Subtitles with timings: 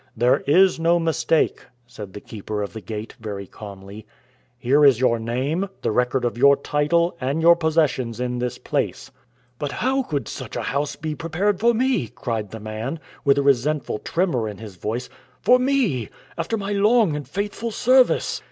[0.17, 4.07] "There is no mistake," said the Keeper of the Gate, very calmly;
[4.57, 9.11] "here is your name, the record of your title and your possessions in this place."
[9.59, 13.43] "But how could such a house be prepared for me," cried the man, with a
[13.43, 15.07] resentful tremor in his voice
[15.39, 18.39] "for me, after my long and faithful service?